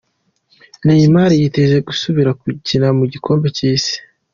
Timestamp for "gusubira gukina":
1.87-2.87